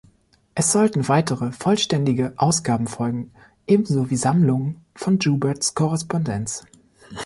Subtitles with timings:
[0.55, 3.29] Es sollten weitere vollständige Ausgaben folgen,
[3.67, 6.65] ebenso wie Sammlungen von Jouberts Korrespondenz.